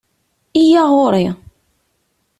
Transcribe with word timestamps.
Iyya 0.61 0.83
ɣuṛ-i! 0.91 1.27